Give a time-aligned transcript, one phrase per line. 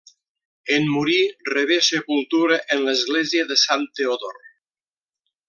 [0.77, 1.19] En morir,
[1.53, 4.43] rebé sepultura en l'església de Sant Teodor.